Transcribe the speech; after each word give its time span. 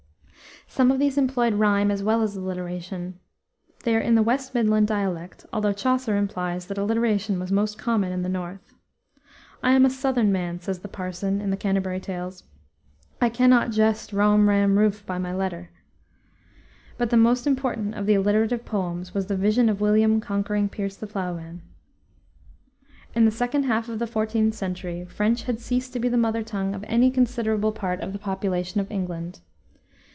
Some 0.67 0.89
of 0.89 0.99
these 0.99 1.17
employed 1.17 1.55
rhyme 1.55 1.91
as 1.91 2.01
well 2.01 2.21
as 2.21 2.33
alliteration. 2.37 3.19
They 3.83 3.93
are 3.93 3.99
in 3.99 4.15
the 4.15 4.23
West 4.23 4.53
Midland 4.55 4.87
dialect, 4.87 5.45
although 5.51 5.73
Chaucer 5.73 6.15
implies 6.15 6.67
that 6.67 6.77
alliteration 6.77 7.41
was 7.41 7.51
most 7.51 7.77
common 7.77 8.13
in 8.13 8.21
the 8.21 8.29
north. 8.29 8.73
"I 9.61 9.73
am 9.73 9.85
a 9.85 9.89
sotherne 9.89 10.31
man," 10.31 10.61
says 10.61 10.79
the 10.79 10.87
parson 10.87 11.41
in 11.41 11.49
the 11.49 11.57
Canterbury 11.57 11.99
Tales. 11.99 12.45
"I 13.19 13.27
cannot 13.27 13.71
geste 13.71 14.13
rom, 14.13 14.47
ram, 14.47 14.79
ruf, 14.79 15.05
by 15.05 15.17
my 15.17 15.33
letter." 15.35 15.71
But 16.97 17.09
the 17.09 17.17
most 17.17 17.45
important 17.45 17.95
of 17.95 18.05
the 18.05 18.15
alliterative 18.15 18.63
poems 18.63 19.13
was 19.13 19.25
the 19.25 19.35
Vision 19.35 19.67
of 19.67 19.81
William 19.81 20.21
concerning 20.21 20.69
Piers 20.69 20.95
the 20.95 21.05
Plowman. 21.05 21.63
In 23.13 23.25
the 23.25 23.29
second 23.31 23.63
half 23.63 23.89
of 23.89 23.99
the 23.99 24.05
14th 24.07 24.53
century 24.53 25.03
French 25.03 25.43
had 25.43 25.59
ceased 25.59 25.91
to 25.91 25.99
be 25.99 26.07
the 26.07 26.15
mother 26.15 26.43
tongue 26.43 26.73
of 26.73 26.85
any 26.87 27.11
considerable 27.11 27.73
part 27.73 27.99
of 27.99 28.13
the 28.13 28.19
population 28.19 28.79
of 28.79 28.89
England. 28.89 29.41